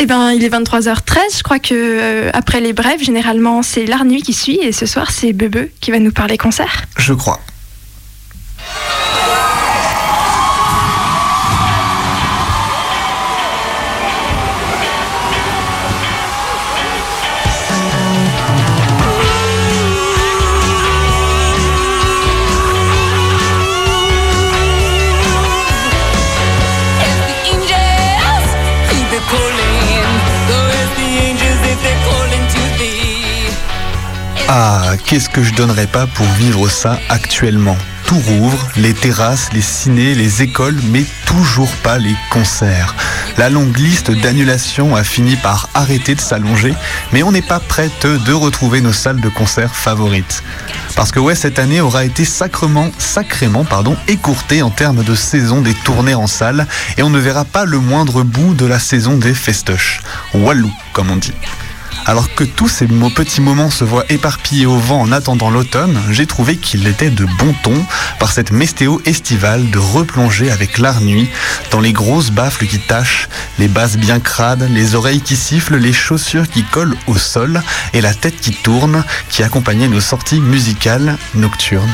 [0.00, 1.38] Eh ben, il est 23h13.
[1.38, 4.58] Je crois que euh, après les brèves, généralement, c'est l'art nuit qui suit.
[4.62, 6.84] Et ce soir, c'est Bebe qui va nous parler concert.
[6.96, 7.40] Je crois.
[34.50, 37.76] Ah, qu'est-ce que je donnerais pas pour vivre ça actuellement?
[38.06, 42.94] Tout rouvre, les terrasses, les cinés, les écoles, mais toujours pas les concerts.
[43.36, 46.72] La longue liste d'annulations a fini par arrêter de s'allonger,
[47.12, 50.42] mais on n'est pas prête de retrouver nos salles de concert favorites.
[50.96, 55.60] Parce que ouais, cette année aura été sacrement, sacrément, pardon, écourtée en termes de saison
[55.60, 59.18] des tournées en salle, et on ne verra pas le moindre bout de la saison
[59.18, 60.00] des festoches.
[60.32, 61.34] Wallou, comme on dit.
[62.08, 66.24] Alors que tous ces petits moments se voient éparpillés au vent en attendant l'automne, j'ai
[66.24, 67.84] trouvé qu'il était de bon ton,
[68.18, 71.28] par cette mestéo estivale, de replonger avec l'art nuit
[71.70, 75.92] dans les grosses baffles qui tâchent, les basses bien crades, les oreilles qui sifflent, les
[75.92, 77.60] chaussures qui collent au sol
[77.92, 81.92] et la tête qui tourne, qui accompagnait nos sorties musicales nocturnes.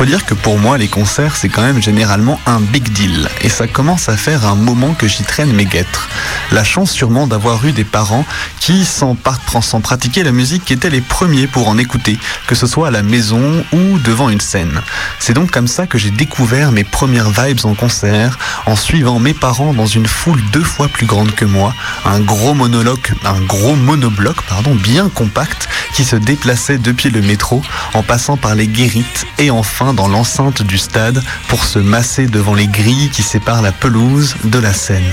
[0.00, 3.28] Faut dire que pour moi, les concerts, c'est quand même généralement un big deal.
[3.42, 6.08] Et ça commence à faire un moment que j'y traîne mes guêtres.
[6.52, 8.24] La chance sûrement d'avoir eu des parents
[8.60, 9.14] qui, sans,
[9.60, 13.02] sans pratiquer la musique, étaient les premiers pour en écouter, que ce soit à la
[13.02, 14.80] maison ou devant une scène.
[15.18, 19.34] C'est donc comme ça que j'ai découvert mes premières vibes en concert, en suivant mes
[19.34, 21.74] parents dans une foule deux fois plus grande que moi,
[22.06, 27.60] un gros monologue, un gros monobloc, pardon, bien compact, qui se déplaçait depuis le métro,
[27.92, 32.54] en passant par les guérites et enfin dans l'enceinte du stade pour se masser devant
[32.54, 35.12] les grilles qui séparent la pelouse de la scène.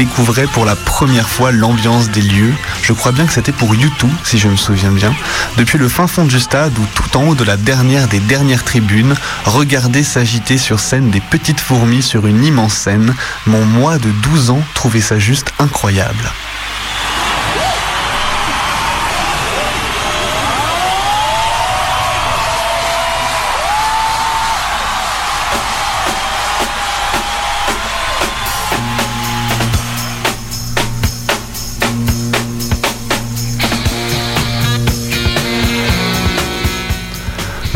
[0.00, 2.54] Découvrais pour la première fois l'ambiance des lieux.
[2.82, 5.14] Je crois bien que c'était pour YouTube, si je me souviens bien.
[5.58, 8.64] Depuis le fin fond du stade ou tout en haut de la dernière des dernières
[8.64, 14.10] tribunes, regarder s'agiter sur scène des petites fourmis sur une immense scène, mon moi de
[14.22, 16.32] 12 ans trouvait ça juste incroyable.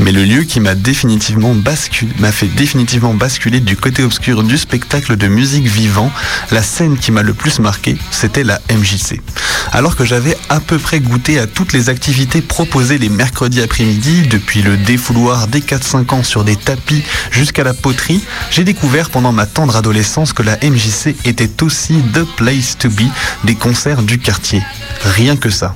[0.04, 4.58] Mais le lieu qui m'a définitivement basculé, m'a fait définitivement basculer du côté obscur du
[4.58, 6.12] spectacle de musique vivant,
[6.50, 9.22] la scène qui m'a le plus marqué, c'était la MJC.
[9.72, 14.28] Alors que j'avais à peu près goûté à toutes les activités proposées les mercredis après-midi,
[14.28, 19.32] depuis le défouloir des 4-5 ans sur des tapis jusqu'à la poterie, j'ai découvert pendant
[19.32, 23.08] ma tendre adolescence que la MJC était aussi the place to be
[23.44, 24.62] des concerts du quartier.
[25.02, 25.74] Rien que ça.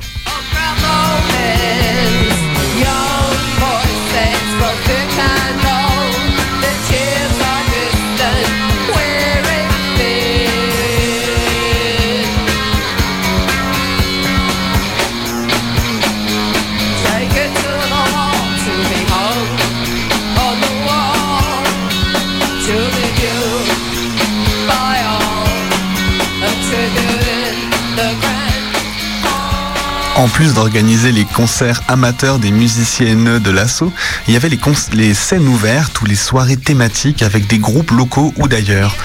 [30.19, 33.93] En plus d'organiser les concerts amateurs des musiciennes de l'assaut,
[34.27, 34.51] il y avait
[34.93, 38.97] les, scènes ouvertes ou les soirées thématiques avec des groupes locaux ou d'ailleurs.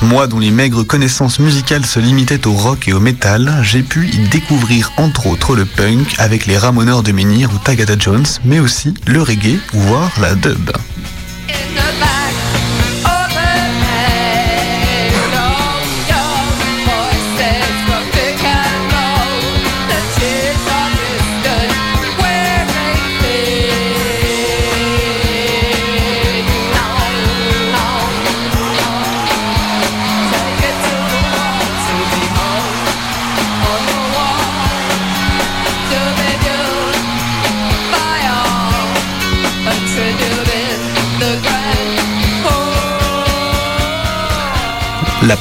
[0.00, 4.08] Moi, dont les maigres connaissances musicales se limitaient au rock et au metal, j'ai pu
[4.08, 8.58] y découvrir entre autres le punk avec les Ramoneurs de Menhir ou Tagada Jones, mais
[8.58, 10.70] aussi le reggae, voire la dub.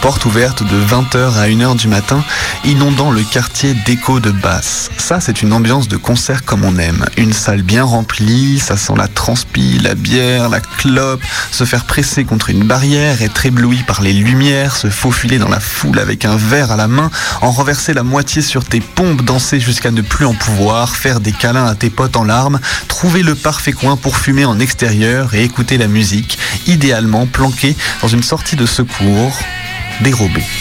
[0.01, 2.24] Porte ouverte de 20h à 1h du matin,
[2.65, 4.89] inondant le quartier d'écho de basse.
[4.98, 7.06] Ça, c'est une ambiance de concert comme on aime.
[7.18, 11.21] Une salle bien remplie, ça sent la transpi, la bière, la clope,
[11.51, 15.59] se faire presser contre une barrière, être ébloui par les lumières, se faufiler dans la
[15.59, 17.12] foule avec un verre à la main,
[17.42, 21.31] en renverser la moitié sur tes pompes, danser jusqu'à ne plus en pouvoir, faire des
[21.31, 25.44] câlins à tes potes en larmes, trouver le parfait coin pour fumer en extérieur et
[25.44, 29.38] écouter la musique, idéalement planqué dans une sortie de secours
[30.01, 30.60] dérobé.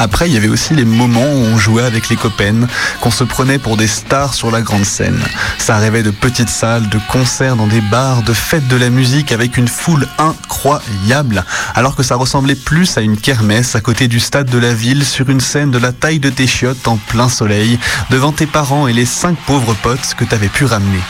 [0.00, 2.68] Après, il y avait aussi les moments où on jouait avec les copains,
[3.00, 5.20] qu'on se prenait pour des stars sur la grande scène.
[5.58, 9.32] Ça rêvait de petites salles, de concerts dans des bars, de fêtes de la musique
[9.32, 14.20] avec une foule incroyable, alors que ça ressemblait plus à une kermesse à côté du
[14.20, 17.28] stade de la ville sur une scène de la taille de tes chiottes en plein
[17.28, 17.80] soleil,
[18.10, 21.00] devant tes parents et les cinq pauvres potes que t'avais pu ramener.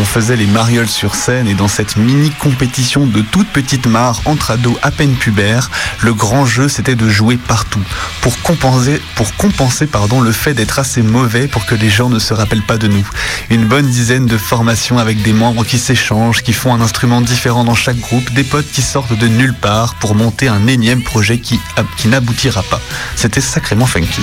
[0.00, 4.22] On faisait les marioles sur scène et dans cette mini compétition de toute petite mare
[4.24, 5.70] entre ados à peine pubères,
[6.00, 7.82] le grand jeu c'était de jouer partout
[8.22, 12.18] pour compenser, pour compenser pardon, le fait d'être assez mauvais pour que les gens ne
[12.18, 13.06] se rappellent pas de nous.
[13.50, 17.64] Une bonne dizaine de formations avec des membres qui s'échangent, qui font un instrument différent
[17.64, 21.40] dans chaque groupe, des potes qui sortent de nulle part pour monter un énième projet
[21.40, 21.60] qui,
[21.98, 22.80] qui n'aboutira pas.
[23.16, 24.22] C'était sacrément funky.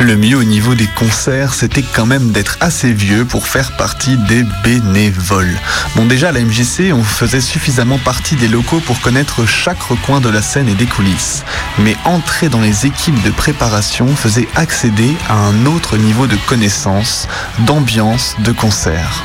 [0.00, 4.16] Le mieux au niveau des concerts, c'était quand même d'être assez vieux pour faire partie
[4.16, 5.58] des bénévoles.
[5.96, 10.20] Bon déjà à la MJC, on faisait suffisamment partie des locaux pour connaître chaque recoin
[10.20, 11.42] de la scène et des coulisses.
[11.80, 17.26] Mais entrer dans les équipes de préparation faisait accéder à un autre niveau de connaissance,
[17.66, 19.24] d'ambiance, de concert.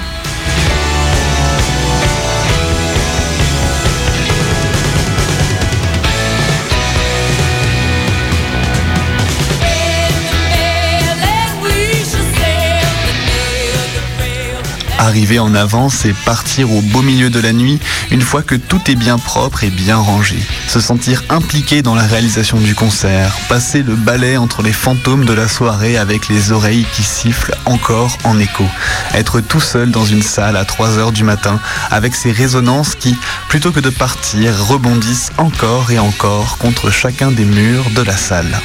[15.03, 17.77] Arriver en avance et partir au beau milieu de la nuit
[18.09, 20.37] une fois que tout est bien propre et bien rangé.
[20.69, 23.35] Se sentir impliqué dans la réalisation du concert.
[23.49, 28.17] Passer le balai entre les fantômes de la soirée avec les oreilles qui sifflent encore
[28.23, 28.63] en écho.
[29.13, 31.59] Être tout seul dans une salle à 3 heures du matin
[31.91, 33.17] avec ces résonances qui,
[33.49, 38.57] plutôt que de partir, rebondissent encore et encore contre chacun des murs de la salle.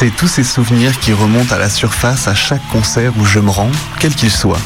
[0.00, 3.50] C'est tous ces souvenirs qui remontent à la surface à chaque concert où je me
[3.50, 4.60] rends, quel qu'il soit.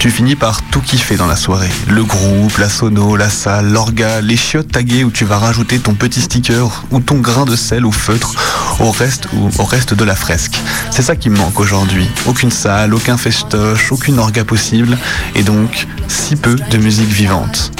[0.00, 1.70] Tu finis par tout kiffer dans la soirée.
[1.88, 5.94] Le groupe, la sono, la salle, l'orga, les chiottes taguées où tu vas rajouter ton
[5.94, 8.34] petit sticker ou ton grain de sel ou feutre
[8.80, 9.28] au reste
[9.60, 10.58] au reste de la fresque.
[10.90, 12.10] C'est ça qui me manque aujourd'hui.
[12.26, 14.98] Aucune salle, aucun festoche, aucune orga possible
[15.36, 17.70] et donc si peu de musique vivante.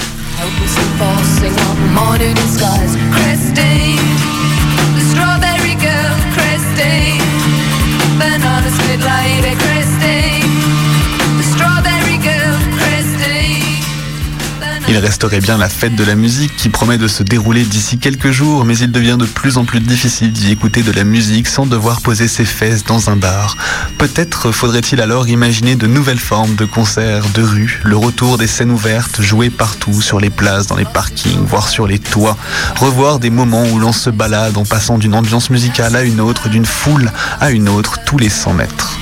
[9.04, 9.73] light, it
[14.94, 18.30] Il resterait bien la fête de la musique qui promet de se dérouler d'ici quelques
[18.30, 21.66] jours, mais il devient de plus en plus difficile d'y écouter de la musique sans
[21.66, 23.56] devoir poser ses fesses dans un bar.
[23.98, 28.70] Peut-être faudrait-il alors imaginer de nouvelles formes de concerts, de rue, le retour des scènes
[28.70, 32.36] ouvertes, jouées partout, sur les places, dans les parkings, voire sur les toits,
[32.76, 36.48] revoir des moments où l'on se balade en passant d'une ambiance musicale à une autre,
[36.48, 37.10] d'une foule
[37.40, 38.96] à une autre, tous les 100 mètres.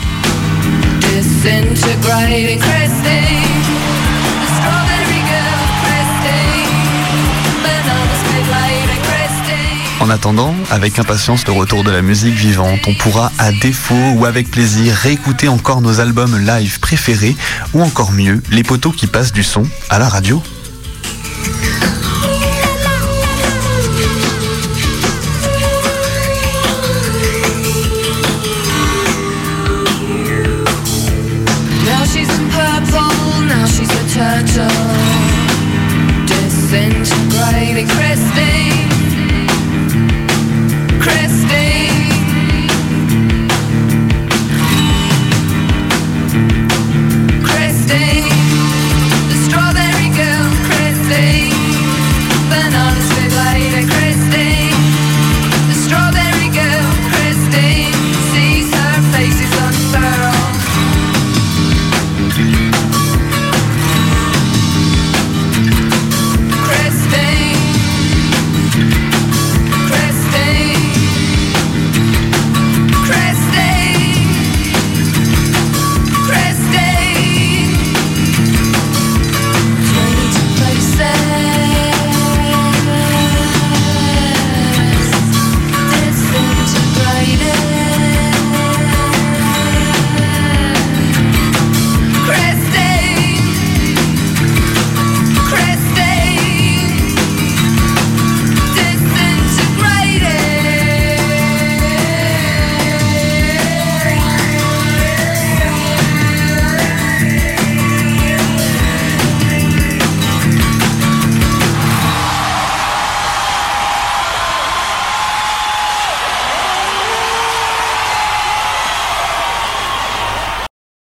[10.13, 14.51] Attendant, avec impatience le retour de la musique vivante, on pourra à défaut ou avec
[14.51, 17.35] plaisir réécouter encore nos albums live préférés
[17.73, 20.43] ou encore mieux, les poteaux qui passent du son à la radio.